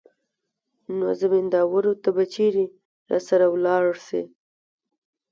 [0.97, 2.65] نو زمينداورو ته به چېرې
[3.09, 4.21] راسره ولاړه سي.